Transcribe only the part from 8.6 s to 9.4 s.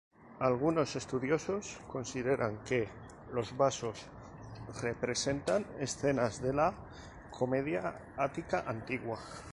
antigua.